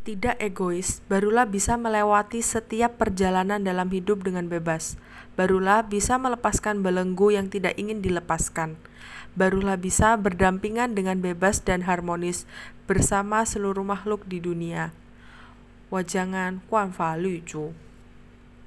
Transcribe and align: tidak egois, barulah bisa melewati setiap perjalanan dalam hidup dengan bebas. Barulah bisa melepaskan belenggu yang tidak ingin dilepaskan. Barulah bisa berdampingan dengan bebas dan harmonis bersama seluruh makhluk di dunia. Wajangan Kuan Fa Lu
tidak 0.00 0.40
egois, 0.40 1.04
barulah 1.12 1.44
bisa 1.44 1.76
melewati 1.76 2.40
setiap 2.40 2.96
perjalanan 2.96 3.60
dalam 3.60 3.92
hidup 3.92 4.24
dengan 4.24 4.48
bebas. 4.48 4.96
Barulah 5.36 5.84
bisa 5.84 6.16
melepaskan 6.16 6.80
belenggu 6.80 7.36
yang 7.36 7.52
tidak 7.52 7.76
ingin 7.76 8.00
dilepaskan. 8.00 8.80
Barulah 9.36 9.76
bisa 9.76 10.16
berdampingan 10.16 10.96
dengan 10.96 11.20
bebas 11.20 11.60
dan 11.60 11.84
harmonis 11.84 12.48
bersama 12.88 13.44
seluruh 13.44 13.84
makhluk 13.84 14.24
di 14.24 14.40
dunia. 14.40 14.96
Wajangan 15.92 16.64
Kuan 16.66 16.96
Fa 16.96 17.14
Lu 17.20 17.36